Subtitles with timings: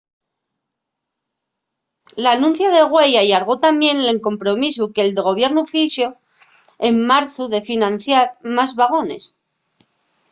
[2.23, 6.07] l’anuncia de güei allargó tamién el compromisu que’l gobiernu fixo
[6.87, 8.25] en marzu de financiar
[8.55, 9.23] más vagones